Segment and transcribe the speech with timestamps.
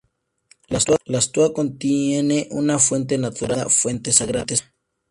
[1.09, 4.47] La stoa contiene una fuente natural, llamada "Fuente Sagrada".